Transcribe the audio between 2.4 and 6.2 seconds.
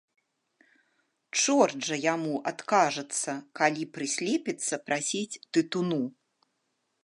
адкажацца, калі прыслепіцца прасіць тытуну.